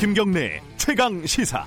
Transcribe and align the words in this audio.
김경래 0.00 0.62
최강 0.78 1.26
시사. 1.26 1.66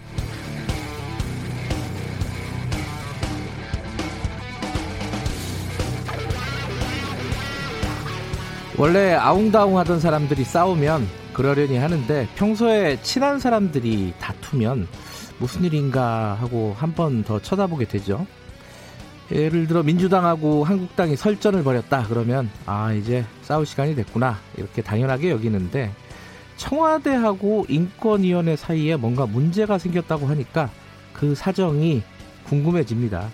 원래 8.78 9.14
아웅다웅하던 9.14 10.00
사람들이 10.00 10.43
싸우면 10.43 11.07
그러려니 11.34 11.78
하는데 11.78 12.28
평소에 12.36 13.00
친한 13.02 13.39
사람들이 13.39 14.14
다투면 14.20 14.88
무슨 15.39 15.64
일인가 15.64 16.36
하고 16.39 16.75
한 16.78 16.93
번 16.96 17.24
더 17.24 17.39
쳐다보게 17.39 17.86
되죠. 17.86 18.25
예를 19.32 19.68
들어 19.68 19.84
민주당하고 19.84 20.64
한국당이 20.64 21.15
설전을 21.15 21.64
벌였다 21.64 22.06
그러면 22.10 22.50
아 22.65 22.92
이제 22.93 23.25
싸울 23.42 23.65
시간이 23.65 23.96
됐구나 23.96 24.38
이렇게 24.57 24.82
당연하게 24.82 25.32
여기는데 25.32 25.92
청와대하고 26.57 27.66
인권위원회 27.70 28.56
사이에 28.56 28.96
뭔가 28.96 29.25
문제가 29.25 29.78
생겼다고 29.78 30.28
하니까 30.28 30.70
그 31.14 31.36
사정이 31.36 32.02
궁금해집니다. 32.45 33.30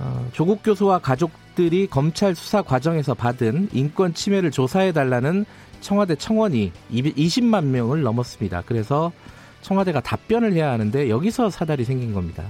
어, 0.00 0.28
조국 0.32 0.62
교수와 0.62 0.98
가족들이 0.98 1.86
검찰 1.86 2.34
수사 2.34 2.62
과정에서 2.62 3.14
받은 3.14 3.68
인권 3.72 4.14
침해를 4.14 4.50
조사해 4.50 4.92
달라는 4.92 5.44
청와대 5.80 6.16
청원이 6.16 6.72
20만 6.90 7.64
명을 7.64 8.02
넘었습니다. 8.02 8.62
그래서 8.66 9.12
청와대가 9.60 10.00
답변을 10.00 10.52
해야 10.52 10.70
하는데 10.70 11.08
여기서 11.08 11.50
사달이 11.50 11.84
생긴 11.84 12.12
겁니다. 12.12 12.44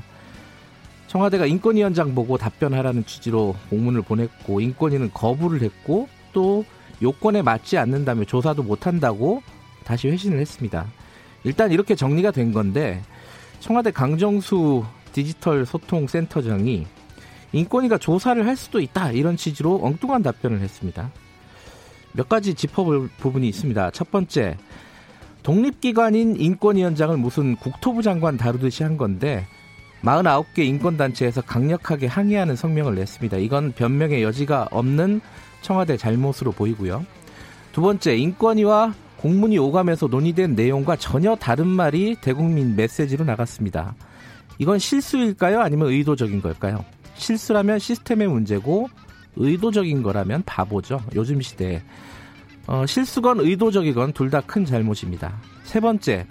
청와대가 1.06 1.46
인권위원장 1.46 2.14
보고 2.14 2.38
답변하라는 2.38 3.06
취지로 3.06 3.54
공문을 3.70 4.02
보냈고 4.02 4.60
인권위는 4.60 5.12
거부를 5.12 5.62
했고 5.62 6.08
또 6.32 6.64
요건에 7.04 7.42
맞지 7.42 7.78
않는다며 7.78 8.24
조사도 8.24 8.62
못한다고 8.62 9.42
다시 9.84 10.08
회신을 10.08 10.40
했습니다. 10.40 10.86
일단 11.44 11.70
이렇게 11.70 11.94
정리가 11.94 12.30
된 12.30 12.52
건데 12.52 13.02
청와대 13.60 13.90
강정수 13.90 14.84
디지털 15.12 15.64
소통 15.66 16.06
센터장이 16.06 16.86
인권위가 17.52 17.98
조사를 17.98 18.44
할 18.46 18.56
수도 18.56 18.80
있다 18.80 19.12
이런 19.12 19.36
취지로 19.36 19.80
엉뚱한 19.82 20.22
답변을 20.22 20.60
했습니다. 20.60 21.12
몇 22.12 22.28
가지 22.28 22.54
짚어볼 22.54 23.10
부분이 23.18 23.46
있습니다. 23.48 23.90
첫 23.90 24.10
번째, 24.10 24.56
독립기관인 25.42 26.36
인권위원장을 26.36 27.16
무슨 27.18 27.56
국토부 27.56 28.02
장관 28.02 28.36
다루듯이 28.36 28.82
한 28.82 28.96
건데 28.96 29.46
49개 30.04 30.58
인권단체에서 30.58 31.40
강력하게 31.42 32.06
항의하는 32.06 32.56
성명을 32.56 32.94
냈습니다. 32.94 33.38
이건 33.38 33.72
변명의 33.72 34.22
여지가 34.22 34.68
없는 34.70 35.20
청와대 35.62 35.96
잘못으로 35.96 36.52
보이고요. 36.52 37.04
두 37.72 37.80
번째, 37.80 38.16
인권위와 38.16 38.94
공문이 39.16 39.58
오가면서 39.58 40.06
논의된 40.06 40.54
내용과 40.54 40.96
전혀 40.96 41.34
다른 41.34 41.66
말이 41.66 42.16
대국민 42.20 42.76
메시지로 42.76 43.24
나갔습니다. 43.24 43.94
이건 44.58 44.78
실수일까요? 44.78 45.60
아니면 45.60 45.88
의도적인 45.88 46.42
걸까요? 46.42 46.84
실수라면 47.14 47.78
시스템의 47.78 48.28
문제고 48.28 48.88
의도적인 49.36 50.02
거라면 50.02 50.42
바보죠. 50.44 51.00
요즘 51.14 51.40
시대에. 51.40 51.82
어, 52.66 52.84
실수건 52.86 53.40
의도적이건 53.40 54.12
둘 54.12 54.30
다 54.30 54.40
큰 54.42 54.64
잘못입니다. 54.64 55.34
세 55.64 55.80
번째, 55.80 56.26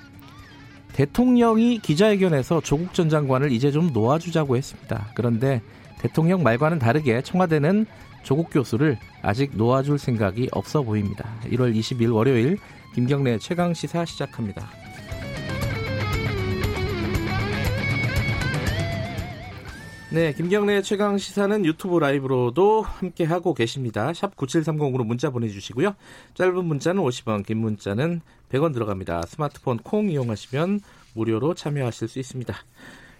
대통령이 0.93 1.79
기자회견에서 1.79 2.61
조국 2.61 2.93
전 2.93 3.09
장관을 3.09 3.51
이제 3.51 3.71
좀 3.71 3.91
놓아주자고 3.91 4.55
했습니다. 4.55 5.09
그런데 5.15 5.61
대통령 5.99 6.43
말과는 6.43 6.79
다르게 6.79 7.21
청와대는 7.21 7.85
조국 8.23 8.49
교수를 8.51 8.97
아직 9.21 9.51
놓아줄 9.55 9.97
생각이 9.99 10.49
없어 10.51 10.81
보입니다. 10.83 11.29
1월 11.45 11.75
20일 11.75 12.13
월요일 12.13 12.57
김경래 12.93 13.37
최강 13.39 13.73
시사 13.73 14.05
시작합니다. 14.05 14.69
네, 20.13 20.31
김경래 20.31 20.83
최강 20.83 21.17
시사는 21.17 21.65
유튜브 21.65 21.97
라이브로도 21.97 22.83
함께 22.83 23.23
하고 23.23 23.55
계십니다. 23.55 24.13
샵 24.13 24.35
9730으로 24.35 25.03
문자 25.03 25.31
보내 25.31 25.47
주시고요. 25.47 25.95
짧은 26.35 26.65
문자는 26.65 27.01
50원, 27.01 27.43
긴 27.43 27.57
문자는 27.57 28.21
100원 28.53 28.73
들어갑니다. 28.73 29.23
스마트폰 29.27 29.77
콩 29.79 30.09
이용하시면 30.09 30.79
무료로 31.13 31.55
참여하실 31.55 32.07
수 32.07 32.19
있습니다. 32.19 32.55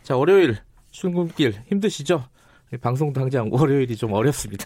자, 0.03 0.16
월요일 0.16 0.57
출근길 0.91 1.55
힘드시죠? 1.67 2.25
방송 2.81 3.13
당장 3.13 3.49
월요일이 3.51 3.95
좀 3.95 4.13
어렵습니다. 4.13 4.66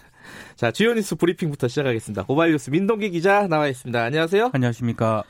자, 0.55 0.71
주요 0.71 0.93
뉴스 0.93 1.15
브리핑부터 1.15 1.67
시작하겠습니다. 1.67 2.23
고발 2.23 2.51
뉴스 2.51 2.69
민동기 2.69 3.09
기자 3.11 3.47
나와 3.47 3.67
있습니다. 3.67 4.01
안녕하세요. 4.01 4.51
안녕하십니까. 4.53 5.23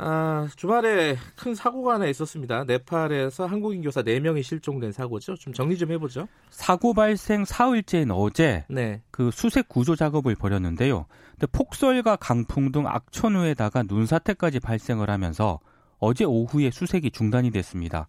아, 0.00 0.46
주말에 0.54 1.16
큰 1.34 1.56
사고가 1.56 1.94
하나 1.94 2.06
있었습니다. 2.06 2.64
네팔에서 2.64 3.46
한국인 3.46 3.82
교사 3.82 4.02
4명이 4.02 4.44
실종된 4.44 4.92
사고죠. 4.92 5.34
좀 5.34 5.52
정리 5.52 5.76
좀 5.76 5.90
해보죠. 5.90 6.28
사고 6.50 6.94
발생 6.94 7.44
사흘째인 7.44 8.12
어제 8.12 8.64
네. 8.68 9.02
그 9.10 9.32
수색 9.32 9.68
구조 9.68 9.96
작업을 9.96 10.36
벌였는데요. 10.36 11.06
근데 11.32 11.46
폭설과 11.48 12.16
강풍 12.16 12.70
등 12.70 12.86
악천 12.86 13.34
후에다가 13.34 13.82
눈사태까지 13.82 14.60
발생을 14.60 15.10
하면서 15.10 15.58
어제 15.98 16.24
오후에 16.24 16.70
수색이 16.70 17.10
중단이 17.10 17.50
됐습니다. 17.50 18.06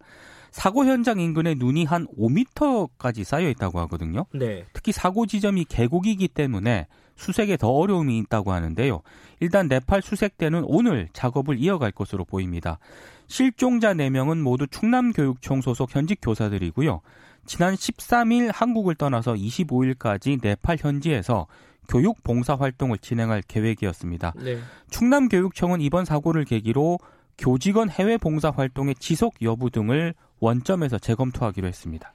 사고 0.52 0.84
현장 0.84 1.18
인근에 1.18 1.54
눈이 1.54 1.84
한 1.84 2.06
5m까지 2.18 3.24
쌓여 3.24 3.48
있다고 3.48 3.80
하거든요. 3.80 4.26
네. 4.32 4.64
특히 4.72 4.92
사고 4.92 5.26
지점이 5.26 5.64
계곡이기 5.64 6.28
때문에 6.28 6.86
수색에 7.20 7.56
더 7.58 7.68
어려움이 7.68 8.18
있다고 8.18 8.52
하는데요. 8.52 9.02
일단 9.40 9.68
네팔 9.68 10.02
수색대는 10.02 10.64
오늘 10.66 11.08
작업을 11.12 11.58
이어갈 11.58 11.92
것으로 11.92 12.24
보입니다. 12.24 12.78
실종자 13.26 13.94
4명은 13.94 14.40
모두 14.40 14.66
충남교육청 14.66 15.60
소속 15.60 15.94
현직 15.94 16.18
교사들이고요. 16.22 17.00
지난 17.46 17.74
13일 17.74 18.50
한국을 18.52 18.94
떠나서 18.94 19.34
25일까지 19.34 20.40
네팔 20.42 20.78
현지에서 20.80 21.46
교육 21.88 22.22
봉사 22.22 22.54
활동을 22.54 22.98
진행할 22.98 23.42
계획이었습니다. 23.46 24.34
네. 24.36 24.58
충남교육청은 24.90 25.80
이번 25.80 26.04
사고를 26.04 26.44
계기로 26.44 26.98
교직원 27.36 27.90
해외 27.90 28.16
봉사 28.16 28.50
활동의 28.50 28.94
지속 28.96 29.34
여부 29.42 29.70
등을 29.70 30.14
원점에서 30.40 30.98
재검토하기로 30.98 31.66
했습니다. 31.66 32.12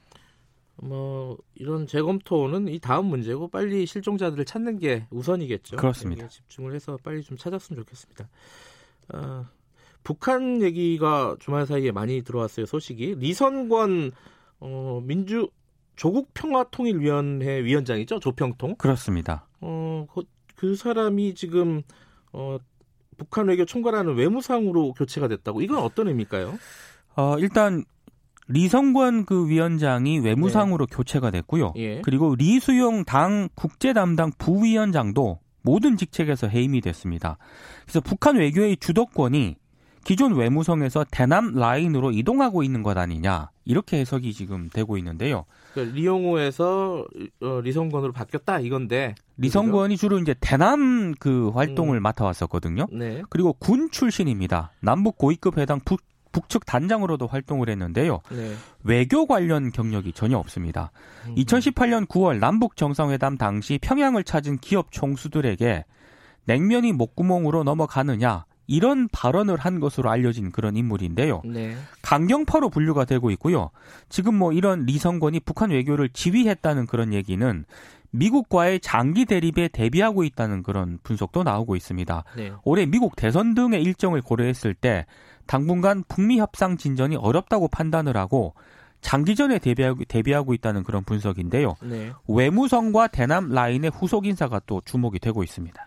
뭐 0.82 1.38
이런 1.54 1.86
재검토는 1.86 2.68
이 2.68 2.78
다음 2.78 3.06
문제고 3.06 3.48
빨리 3.48 3.86
실종자들을 3.86 4.44
찾는 4.44 4.78
게 4.78 5.06
우선이겠죠. 5.10 5.76
그렇습니다. 5.76 6.28
집중을 6.28 6.74
해서 6.74 6.98
빨리 7.02 7.22
좀 7.22 7.36
찾았으면 7.36 7.82
좋겠습니다. 7.82 8.28
어, 9.14 9.46
북한 10.02 10.62
얘기가 10.62 11.36
주말 11.40 11.66
사이에 11.66 11.92
많이 11.92 12.22
들어왔어요. 12.22 12.66
소식이 12.66 13.16
리선권 13.16 14.12
어, 14.60 15.00
민주 15.04 15.48
조국 15.96 16.32
평화통일위원회 16.34 17.64
위원장이죠. 17.64 18.20
조평통. 18.20 18.76
그렇습니다. 18.76 19.48
어, 19.60 20.06
그, 20.12 20.22
그 20.54 20.76
사람이 20.76 21.34
지금 21.34 21.82
어, 22.32 22.58
북한 23.16 23.48
외교 23.48 23.64
총괄하는 23.64 24.14
외무상으로 24.14 24.92
교체가 24.92 25.26
됐다고. 25.28 25.62
이건 25.62 25.78
어떤 25.78 26.08
의미일까요? 26.08 26.58
어, 27.16 27.38
일단 27.38 27.84
리성권 28.48 29.24
그 29.24 29.48
위원장이 29.48 30.20
외무상으로 30.20 30.86
네. 30.86 30.96
교체가 30.96 31.30
됐고요. 31.30 31.72
예. 31.76 32.00
그리고 32.02 32.34
리수용 32.36 33.04
당 33.04 33.48
국제 33.54 33.92
담당 33.92 34.30
부위원장도 34.38 35.40
모든 35.62 35.96
직책에서 35.96 36.46
해임이 36.46 36.80
됐습니다. 36.80 37.38
그래서 37.84 38.00
북한 38.00 38.36
외교의 38.36 38.76
주도권이 38.76 39.56
기존 40.04 40.36
외무성에서 40.36 41.04
대남 41.10 41.56
라인으로 41.56 42.12
이동하고 42.12 42.62
있는 42.62 42.84
것 42.84 42.96
아니냐 42.96 43.50
이렇게 43.64 43.98
해석이 43.98 44.32
지금 44.32 44.70
되고 44.72 44.96
있는데요. 44.98 45.46
그 45.74 45.80
리용호에서 45.80 47.04
어, 47.40 47.60
리성권으로 47.60 48.12
바뀌었다 48.12 48.60
이건데 48.60 49.16
리성권이 49.38 49.96
주로 49.96 50.20
이제 50.20 50.36
대남 50.38 51.12
그 51.18 51.48
활동을 51.48 51.98
음. 51.98 52.02
맡아왔었거든요. 52.04 52.86
네. 52.92 53.22
그리고 53.28 53.52
군 53.54 53.90
출신입니다. 53.90 54.70
남북 54.80 55.18
고위급 55.18 55.58
회담 55.58 55.80
북 56.36 56.46
북측 56.46 56.66
단장으로도 56.66 57.26
활동을 57.26 57.70
했는데요. 57.70 58.20
네. 58.30 58.54
외교 58.84 59.26
관련 59.26 59.72
경력이 59.72 60.12
전혀 60.12 60.36
없습니다. 60.36 60.90
음. 61.26 61.34
2018년 61.34 62.06
9월 62.06 62.38
남북 62.38 62.76
정상회담 62.76 63.38
당시 63.38 63.78
평양을 63.80 64.22
찾은 64.22 64.58
기업 64.58 64.92
총수들에게 64.92 65.84
냉면이 66.44 66.92
목구멍으로 66.92 67.64
넘어가느냐 67.64 68.44
이런 68.66 69.08
발언을 69.08 69.56
한 69.56 69.80
것으로 69.80 70.10
알려진 70.10 70.50
그런 70.50 70.76
인물인데요. 70.76 71.40
네. 71.44 71.76
강경파로 72.02 72.68
분류가 72.68 73.06
되고 73.06 73.30
있고요. 73.30 73.70
지금 74.08 74.34
뭐 74.34 74.52
이런 74.52 74.84
리성권이 74.84 75.40
북한 75.40 75.70
외교를 75.70 76.10
지휘했다는 76.10 76.86
그런 76.86 77.12
얘기는 77.14 77.64
미국과의 78.16 78.80
장기 78.80 79.24
대립에 79.24 79.68
대비하고 79.68 80.24
있다는 80.24 80.62
그런 80.62 80.98
분석도 81.02 81.42
나오고 81.42 81.76
있습니다. 81.76 82.24
네. 82.36 82.52
올해 82.64 82.86
미국 82.86 83.16
대선 83.16 83.54
등의 83.54 83.82
일정을 83.82 84.22
고려했을 84.22 84.74
때 84.74 85.06
당분간 85.46 86.02
북미 86.08 86.38
협상 86.38 86.76
진전이 86.76 87.16
어렵다고 87.16 87.68
판단을 87.68 88.16
하고 88.16 88.54
장기전에 89.00 89.58
대비하고, 89.58 90.04
대비하고 90.04 90.54
있다는 90.54 90.82
그런 90.82 91.04
분석인데요. 91.04 91.74
네. 91.82 92.12
외무성과 92.26 93.08
대남 93.08 93.50
라인의 93.50 93.90
후속 93.94 94.26
인사가 94.26 94.60
또 94.66 94.80
주목이 94.84 95.18
되고 95.18 95.44
있습니다. 95.44 95.86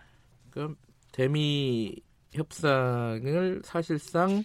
그럼 0.50 0.76
대미 1.12 1.96
협상을 2.32 3.60
사실상 3.64 4.42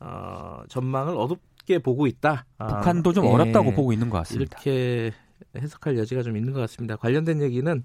어, 0.00 0.62
전망을 0.68 1.14
어둡게 1.16 1.78
보고 1.78 2.06
있다. 2.06 2.44
북한도 2.58 3.12
좀 3.12 3.26
아, 3.26 3.30
어렵다고 3.30 3.70
예, 3.70 3.74
보고 3.74 3.92
있는 3.92 4.10
것 4.10 4.18
같습니다. 4.18 4.58
이렇게 4.62 5.12
해석할 5.56 5.98
여지가 5.98 6.22
좀 6.22 6.36
있는 6.36 6.52
것 6.52 6.60
같습니다. 6.60 6.96
관련된 6.96 7.42
얘기는 7.42 7.84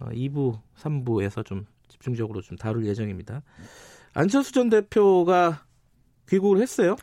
어, 0.00 0.08
2부, 0.10 0.60
3부에서 0.78 1.44
좀 1.44 1.66
집중적으로 1.88 2.40
좀 2.40 2.56
다룰 2.56 2.86
예정입니다. 2.86 3.42
안철수 4.14 4.52
전 4.52 4.68
대표가 4.68 5.64
귀국을 6.28 6.60
했어요. 6.60 6.96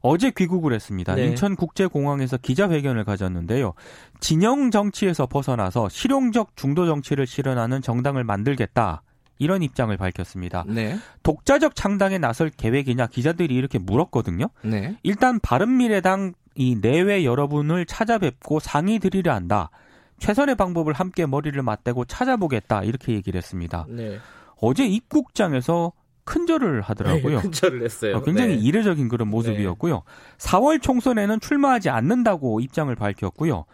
어제 0.00 0.30
귀국을 0.30 0.72
했습니다. 0.72 1.14
네. 1.14 1.26
인천국제공항에서 1.26 2.36
기자회견을 2.36 3.04
가졌는데요. 3.04 3.74
진영 4.20 4.70
정치에서 4.70 5.26
벗어나서 5.26 5.88
실용적 5.88 6.56
중도 6.56 6.86
정치를 6.86 7.26
실현하는 7.26 7.82
정당을 7.82 8.24
만들겠다. 8.24 9.02
이런 9.38 9.62
입장을 9.62 9.96
밝혔습니다. 9.96 10.64
네. 10.66 10.96
독자적 11.22 11.76
창당에 11.76 12.18
나설 12.18 12.50
계획이냐 12.50 13.06
기자들이 13.06 13.54
이렇게 13.54 13.78
물었거든요. 13.78 14.48
네. 14.62 14.96
일단 15.02 15.38
바른미래당 15.40 16.34
이 16.58 16.74
내외 16.80 17.24
여러분을 17.24 17.86
찾아뵙고 17.86 18.58
상의 18.58 18.98
드리려 18.98 19.32
한다. 19.32 19.70
최선의 20.18 20.56
방법을 20.56 20.92
함께 20.92 21.24
머리를 21.24 21.62
맞대고 21.62 22.06
찾아보겠다. 22.06 22.82
이렇게 22.82 23.12
얘기를 23.12 23.38
했습니다. 23.38 23.86
네. 23.88 24.18
어제 24.60 24.84
입국장에서 24.84 25.92
큰절을 26.24 26.80
하더라고요. 26.80 27.36
네, 27.36 27.42
큰절을 27.42 27.84
했어요. 27.84 28.16
어, 28.16 28.22
굉장히 28.22 28.56
네. 28.56 28.60
이례적인 28.60 29.08
그런 29.08 29.28
모습이었고요. 29.28 29.94
네. 29.94 30.00
4월 30.38 30.82
총선에는 30.82 31.38
출마하지 31.38 31.90
않는다고 31.90 32.58
입장을 32.58 32.92
밝혔고요. 32.92 33.64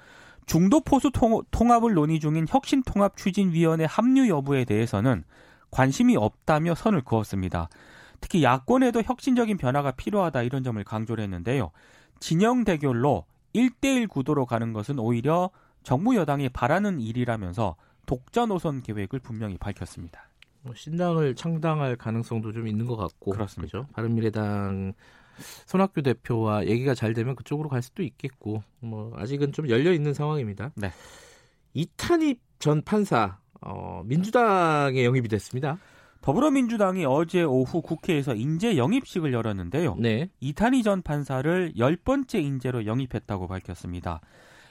중도 0.44 0.80
포수 0.80 1.10
통합을 1.50 1.94
논의 1.94 2.20
중인 2.20 2.44
혁신통합 2.46 3.16
추진위원회 3.16 3.86
합류 3.86 4.28
여부에 4.28 4.66
대해서는 4.66 5.24
관심이 5.70 6.18
없다며 6.18 6.74
선을 6.74 7.00
그었습니다. 7.00 7.70
특히 8.20 8.42
야권에도 8.42 9.00
혁신적인 9.02 9.56
변화가 9.56 9.92
필요하다 9.92 10.42
이런 10.42 10.62
점을 10.62 10.82
강조를 10.84 11.24
했는데요. 11.24 11.70
진영 12.24 12.64
대결로 12.64 13.26
1대1 13.54 14.08
구도로 14.08 14.46
가는 14.46 14.72
것은 14.72 14.98
오히려 14.98 15.50
정부 15.82 16.16
여당이 16.16 16.48
바라는 16.48 16.98
일이라면서 16.98 17.76
독자 18.06 18.46
노선 18.46 18.80
계획을 18.80 19.18
분명히 19.18 19.58
밝혔습니다. 19.58 20.26
뭐 20.62 20.74
신당을 20.74 21.34
창당할 21.34 21.96
가능성도 21.96 22.52
좀 22.52 22.66
있는 22.66 22.86
것 22.86 22.96
같고 22.96 23.32
그렇습니다. 23.32 23.80
그죠? 23.80 23.86
바른미래당 23.92 24.94
손학규 25.66 26.00
대표와 26.00 26.64
얘기가 26.64 26.94
잘 26.94 27.12
되면 27.12 27.36
그쪽으로 27.36 27.68
갈 27.68 27.82
수도 27.82 28.02
있겠고 28.02 28.62
뭐 28.80 29.12
아직은 29.16 29.52
좀 29.52 29.68
열려 29.68 29.92
있는 29.92 30.14
상황입니다. 30.14 30.72
네. 30.76 30.92
이탄희 31.74 32.40
전 32.58 32.80
판사 32.80 33.36
어, 33.60 34.00
민주당에 34.06 35.04
영입이 35.04 35.28
됐습니다. 35.28 35.76
더불어민주당이 36.24 37.04
어제 37.04 37.42
오후 37.42 37.82
국회에서 37.82 38.34
인재 38.34 38.78
영입식을 38.78 39.34
열었는데요. 39.34 39.96
네. 39.98 40.30
이탄희 40.40 40.82
전 40.82 41.02
판사를 41.02 41.74
열 41.76 41.96
번째 41.96 42.40
인재로 42.40 42.86
영입했다고 42.86 43.46
밝혔습니다. 43.46 44.22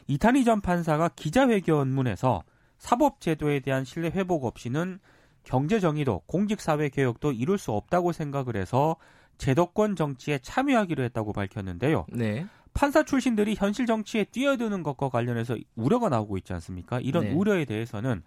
이탄희 0.08 0.46
전 0.46 0.62
판사가 0.62 1.10
기자회견문에서 1.10 2.42
사법제도에 2.80 3.60
대한 3.60 3.86
신뢰 3.86 4.10
회복 4.10 4.46
없이는 4.46 4.98
경제 5.44 5.80
정의도 5.80 6.24
공직사회 6.26 6.90
개혁도 6.90 7.34
이룰 7.34 7.60
수 7.60 7.72
없다고 7.72 8.14
생각을 8.14 8.56
해서 8.56 8.96
제도권 9.38 9.96
정치에 9.96 10.40
참여하기로 10.40 11.04
했다고 11.04 11.34
밝혔는데요. 11.34 12.08
네. 12.10 12.48
판사 12.74 13.04
출신들이 13.04 13.54
현실 13.54 13.86
정치에 13.86 14.24
뛰어드는 14.24 14.82
것과 14.82 15.10
관련해서 15.10 15.56
우려가 15.76 16.10
나오고 16.10 16.38
있지 16.38 16.52
않습니까? 16.54 17.00
이런 17.00 17.26
네. 17.26 17.34
우려에 17.34 17.66
대해서는 17.66 18.24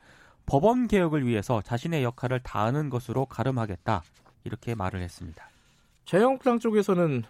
법원 0.47 0.87
개혁을 0.89 1.27
위해서 1.27 1.61
자신의 1.63 2.03
역할을 2.05 2.41
다하는 2.41 2.89
것으로 2.89 3.27
가름하겠다. 3.27 4.03
이렇게 4.45 4.75
말을 4.75 5.03
했습니다. 5.03 5.49
자유한국당 6.05 6.59
쪽에서는 6.61 7.25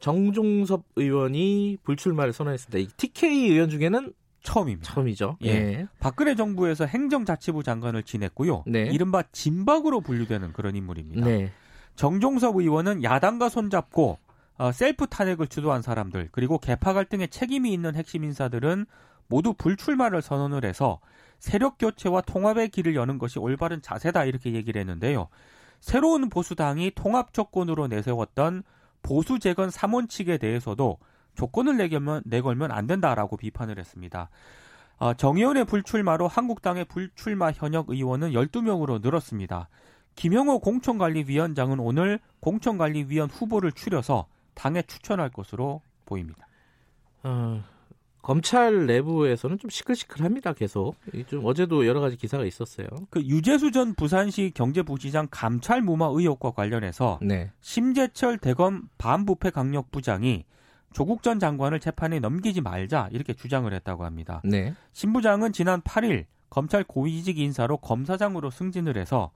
정종섭 0.00 0.84
의원이 0.96 1.78
불출마를 1.82 2.32
선언했습니다. 2.32 2.78
이 2.78 2.88
TK 2.96 3.50
의원 3.50 3.68
중에는 3.68 4.12
처음입니다. 4.42 4.94
처음이죠. 4.94 5.36
예. 5.42 5.48
예. 5.48 5.88
박근혜 5.98 6.34
정부에서 6.34 6.86
행정자치부 6.86 7.62
장관을 7.62 8.02
지냈고요. 8.04 8.64
네. 8.66 8.84
이른바 8.86 9.22
진박으로 9.32 10.00
분류되는 10.00 10.52
그런 10.52 10.76
인물입니다. 10.76 11.26
네. 11.26 11.52
정종섭 11.96 12.56
의원은 12.56 13.02
야당과 13.02 13.48
손잡고 13.48 14.18
어, 14.56 14.72
셀프 14.72 15.06
탄핵을 15.06 15.48
주도한 15.48 15.82
사람들 15.82 16.28
그리고 16.32 16.58
개파 16.58 16.92
갈등에 16.92 17.26
책임이 17.26 17.72
있는 17.72 17.94
핵심 17.94 18.24
인사들은 18.24 18.86
모두 19.28 19.52
불출마를 19.52 20.22
선언을 20.22 20.64
해서 20.64 21.00
세력 21.38 21.78
교체와 21.78 22.22
통합의 22.22 22.70
길을 22.70 22.96
여는 22.96 23.18
것이 23.18 23.38
올바른 23.38 23.80
자세다 23.80 24.24
이렇게 24.24 24.52
얘기를 24.54 24.80
했는데요. 24.80 25.28
새로운 25.80 26.28
보수당이 26.28 26.92
통합 26.94 27.32
조건으로 27.32 27.86
내세웠던 27.86 28.64
보수 29.02 29.38
재건 29.38 29.68
3원칙에 29.68 30.40
대해서도 30.40 30.98
조건을 31.34 31.76
내걸면, 31.76 32.22
내걸면 32.24 32.72
안 32.72 32.86
된다라고 32.88 33.36
비판을 33.36 33.78
했습니다. 33.78 34.28
어, 34.98 35.14
정의원의 35.14 35.66
불출마로 35.66 36.26
한국당의 36.26 36.86
불출마 36.86 37.52
현역 37.52 37.90
의원은 37.90 38.32
12명으로 38.32 39.00
늘었습니다. 39.00 39.68
김영호 40.16 40.58
공천관리위원장은 40.58 41.78
오늘 41.78 42.18
공천관리위원 42.40 43.30
후보를 43.30 43.70
추려서 43.70 44.26
당에 44.54 44.82
추천할 44.82 45.30
것으로 45.30 45.80
보입니다. 46.04 46.48
어, 47.22 47.62
검찰 48.22 48.86
내부에서는 48.86 49.58
좀 49.58 49.70
시끌시끌합니다. 49.70 50.52
계속 50.52 50.96
좀 51.28 51.44
어제도 51.44 51.86
여러 51.86 52.00
가지 52.00 52.16
기사가 52.16 52.44
있었어요. 52.44 52.86
그 53.10 53.22
유재수 53.22 53.72
전 53.72 53.94
부산시 53.94 54.52
경제부시장 54.54 55.28
감찰 55.30 55.82
무마 55.82 56.06
의혹과 56.06 56.50
관련해서 56.50 57.18
네. 57.22 57.50
심재철 57.60 58.38
대검 58.38 58.88
반부패 58.98 59.50
강력부장이 59.50 60.44
조국 60.92 61.22
전 61.22 61.38
장관을 61.38 61.80
재판에 61.80 62.18
넘기지 62.18 62.60
말자 62.60 63.08
이렇게 63.12 63.34
주장을 63.34 63.72
했다고 63.72 64.04
합니다. 64.04 64.40
네. 64.44 64.74
신 64.92 65.12
부장은 65.12 65.52
지난 65.52 65.80
8일 65.82 66.24
검찰 66.50 66.82
고위직 66.84 67.38
인사로 67.38 67.76
검사장으로 67.78 68.50
승진을 68.50 68.96
해서 68.96 69.30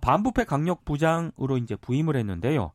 반부패 0.00 0.44
강력부장으로 0.44 1.56
이제 1.58 1.76
부임을 1.76 2.16
했는데요. 2.16 2.72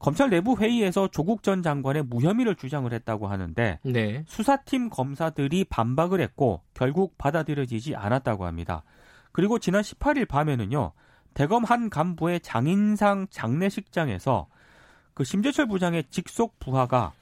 검찰 0.00 0.30
내부 0.30 0.56
회의에서 0.56 1.08
조국 1.08 1.42
전 1.42 1.62
장관의 1.62 2.04
무혐의를 2.04 2.56
주장을 2.56 2.90
했다고 2.90 3.28
하는데 3.28 3.78
네. 3.82 4.24
수사팀 4.26 4.88
검사들이 4.88 5.64
반박을 5.64 6.20
했고 6.22 6.62
결국 6.72 7.18
받아들여지지 7.18 7.94
않았다고 7.94 8.46
합니다. 8.46 8.82
그리고 9.30 9.58
지난 9.58 9.82
18일 9.82 10.26
밤에는요. 10.26 10.92
대검 11.34 11.64
한 11.64 11.90
간부의 11.90 12.40
장인상 12.40 13.26
장례식장에서 13.30 14.48
그 15.12 15.22
심재철 15.22 15.68
부장의 15.68 16.04
직속 16.08 16.58
부하가 16.58 17.12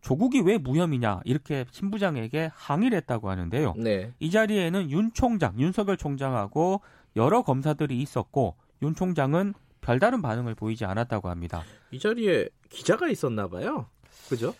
조국이 0.00 0.40
왜 0.40 0.58
무혐의냐 0.58 1.20
이렇게 1.24 1.64
신 1.70 1.92
부장에게 1.92 2.50
항의를 2.52 2.98
했다고 2.98 3.30
하는데요. 3.30 3.74
네. 3.76 4.12
이 4.18 4.32
자리에는 4.32 4.90
윤 4.90 5.12
총장, 5.12 5.58
윤석열 5.60 5.96
총장하고 5.96 6.80
여러 7.14 7.42
검사들이 7.42 7.98
있었고 8.00 8.56
윤 8.82 8.96
총장은 8.96 9.54
별다른 9.86 10.20
반응을 10.20 10.56
보이지 10.56 10.84
않았다고 10.84 11.28
합니다. 11.28 11.62
이 11.92 12.00
자리에 12.00 12.48
기자가 12.70 13.08
있었나 13.08 13.46
봐요. 13.46 13.86
그죠? 14.28 14.52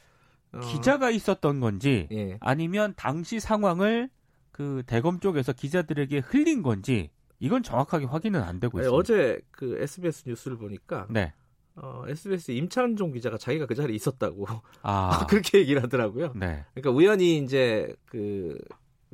어... 0.53 0.61
기자가 0.61 1.11
있었던 1.11 1.59
건지 1.59 2.07
예. 2.13 2.39
아니면 2.41 2.95
당시 2.97 3.41
상황을 3.41 4.09
그 4.53 4.85
대검 4.87 5.19
쪽에서 5.19 5.53
기자들에게 5.53 6.21
흘린 6.21 6.63
건지 6.63 7.11
이건 7.41 7.65
정확하게 7.65 8.07
확인은 8.07 8.41
안 8.41 8.61
되고 8.61 8.79
있습니다. 8.79 8.97
어제 8.97 9.41
그 9.51 9.77
SBS 9.83 10.29
뉴스를 10.29 10.59
보니까 10.59 11.09
네. 11.11 11.33
어, 11.75 12.05
SBS 12.07 12.53
임찬종 12.53 13.11
기자가 13.11 13.37
자기가 13.37 13.67
그 13.67 13.75
자리에 13.75 13.97
있었다고 13.97 14.47
아. 14.83 15.27
그렇게 15.29 15.59
얘기를 15.59 15.83
하더라고요. 15.83 16.35
네. 16.37 16.65
그러니까 16.73 16.93
우연히 16.93 17.39
이제 17.39 17.93
그 18.05 18.57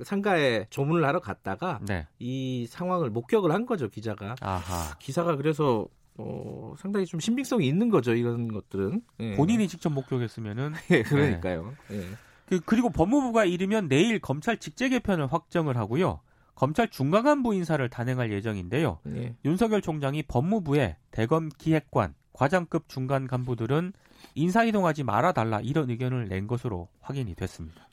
상가에 0.02 0.66
조문을 0.69 1.07
하러 1.07 1.21
갔다가 1.21 1.81
네. 1.83 2.07
이 2.19 2.66
상황을 2.69 3.09
목격을 3.09 3.50
한 3.50 3.64
거죠 3.64 3.88
기자가. 3.88 4.37
아하. 4.42 4.95
기사가 4.99 5.37
그래서 5.37 5.88
어, 6.19 6.75
상당히 6.78 7.07
좀 7.07 7.21
신빙성이 7.21 7.66
있는 7.66 7.88
거죠, 7.88 8.14
이런 8.14 8.49
것들은. 8.49 9.02
예. 9.21 9.35
본인이 9.35 9.69
직접 9.69 9.90
목격했으면은. 9.90 10.73
예, 10.90 11.02
그러니까요. 11.02 11.75
네. 11.88 11.99
예. 11.99 12.07
그, 12.47 12.61
그리고 12.61 12.90
법무부가 12.90 13.45
이르면 13.45 13.88
내일 13.88 14.19
검찰 14.19 14.59
직제 14.59 14.88
개편을 14.88 15.33
확정을 15.33 15.76
하고요. 15.76 16.21
검찰 16.54 16.88
중간 16.88 17.25
간부 17.25 17.54
인사를 17.54 17.88
단행할 17.88 18.31
예정인데요. 18.31 18.99
예. 19.09 19.35
윤석열 19.45 19.81
총장이 19.81 20.23
법무부에 20.25 20.97
대검 21.11 21.49
기획관, 21.49 22.14
과장급 22.33 22.88
중간 22.88 23.26
간부들은 23.26 23.92
인사 24.35 24.64
이동하지 24.64 25.02
말아 25.02 25.33
달라 25.33 25.61
이런 25.61 25.90
의견을 25.90 26.28
낸 26.28 26.47
것으로 26.47 26.88
확인이 27.00 27.35
됐습니다. 27.35 27.88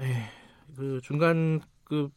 예, 0.00 0.24
그 0.76 1.00
중간급 1.02 2.12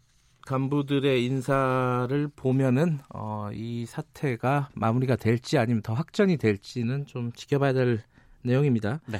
간부들의 0.45 1.23
인사를 1.25 2.27
보면은 2.35 2.99
어, 3.13 3.49
이 3.53 3.85
사태가 3.85 4.69
마무리가 4.73 5.15
될지 5.15 5.57
아니면 5.57 5.81
더 5.81 5.93
확전이 5.93 6.37
될지는 6.37 7.05
좀 7.05 7.31
지켜봐야 7.31 7.73
될 7.73 8.03
내용입니다. 8.41 8.99
네. 9.05 9.19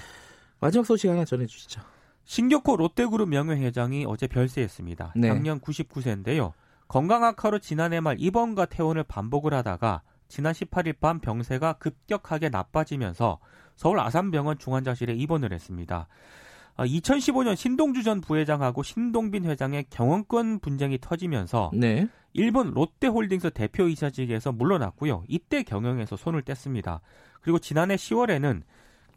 마지막 0.60 0.86
소식 0.86 1.10
하나 1.10 1.26
전해주시죠. 1.26 1.82
신격호 2.26 2.78
롯데그룹 2.78 3.30
명예회장이 3.30 4.06
어제 4.08 4.28
별세했습니다. 4.28 5.14
네. 5.16 5.28
작년 5.28 5.60
99세인데요. 5.60 6.54
건강 6.88 7.24
악화로 7.24 7.60
지난해 7.60 8.00
말 8.00 8.18
입원과 8.20 8.66
퇴원을 8.66 9.04
반복을 9.04 9.54
하다가 9.54 10.02
지난 10.28 10.54
18일 10.54 11.00
밤 11.00 11.20
병세가 11.20 11.74
급격하게 11.74 12.50
나빠지면서 12.50 13.40
서울 13.76 14.00
아산병원 14.00 14.58
중환자실에 14.58 15.14
입원을 15.14 15.54
했습니다. 15.54 16.08
2015년 16.78 17.52
아, 17.52 17.56
신동주 17.56 18.04
전 18.04 18.22
부회장하고 18.22 18.84
신동빈 18.84 19.46
회장의 19.46 19.86
경영권 19.90 20.60
분쟁이 20.60 20.98
터지면서 21.00 21.72
네. 21.74 22.08
일본 22.34 22.72
롯데홀딩스 22.72 23.52
대표이사직에서 23.52 24.52
물러났고요. 24.52 25.24
이때 25.28 25.64
경영에서 25.64 26.16
손을 26.16 26.42
뗐습니다. 26.42 27.00
그리고 27.42 27.60
지난해 27.60 27.96
10월에는 27.96 28.64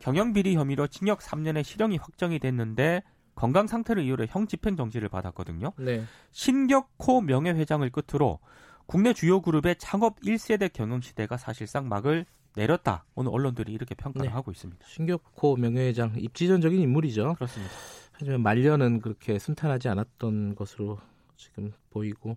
경영비리 0.01 0.55
혐의로 0.55 0.87
징역 0.87 1.21
3년의 1.21 1.65
실형이 1.65 1.97
확정이 1.97 2.39
됐는데 2.39 3.03
건강 3.35 3.67
상태를 3.67 4.03
이유로 4.05 4.27
형 4.29 4.47
집행 4.47 4.77
정지를 4.77 5.09
받았거든요. 5.09 5.73
네. 5.79 6.05
신격호 6.33 7.23
명예회장을 7.23 7.89
끝으로 7.91 8.39
국내 8.87 9.13
주요 9.13 9.41
그룹의 9.41 9.77
창업 9.79 10.21
1세대 10.21 10.73
경영 10.73 11.01
시대가 11.01 11.37
사실상 11.37 11.89
막을 11.89 12.25
내렸다. 12.55 13.05
오늘 13.15 13.33
언론들이 13.33 13.73
이렇게 13.73 13.95
평가를 13.95 14.29
네. 14.29 14.33
하고 14.33 14.51
있습니다. 14.51 14.85
신격호 14.87 15.57
명예회장 15.57 16.15
입지전적인 16.17 16.81
인물이죠. 16.81 17.35
그렇습니다. 17.35 17.73
하지만 18.13 18.43
말년은 18.43 19.01
그렇게 19.01 19.39
순탄하지 19.39 19.89
않았던 19.89 20.55
것으로 20.55 20.99
지금 21.37 21.73
보이고 21.91 22.37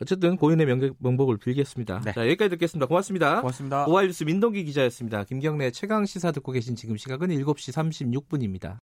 어쨌든 0.00 0.36
고인의 0.36 0.64
명복, 0.64 0.96
명복을 0.98 1.36
빌겠습니다. 1.36 2.00
네. 2.00 2.12
자, 2.12 2.22
여기까지 2.22 2.50
듣겠습니다. 2.50 2.86
고맙습니다. 2.86 3.40
고맙습니다. 3.40 3.86
오하이뉴스 3.86 4.24
민동기 4.24 4.64
기자였습니다. 4.64 5.24
김경래 5.24 5.70
최강 5.72 6.06
시사 6.06 6.32
듣고 6.32 6.52
계신 6.52 6.74
지금 6.74 6.96
시각은 6.96 7.28
7시 7.28 7.74
36분입니다. 8.24 8.78